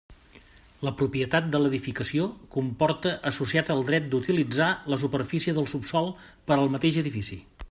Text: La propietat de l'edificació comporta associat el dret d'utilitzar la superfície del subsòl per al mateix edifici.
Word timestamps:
La 0.87 0.91
propietat 1.01 1.51
de 1.55 1.61
l'edificació 1.63 2.25
comporta 2.57 3.13
associat 3.33 3.71
el 3.77 3.85
dret 3.93 4.09
d'utilitzar 4.15 4.73
la 4.95 5.01
superfície 5.05 5.57
del 5.59 5.73
subsòl 5.77 6.13
per 6.51 6.59
al 6.61 6.75
mateix 6.79 7.03
edifici. 7.09 7.45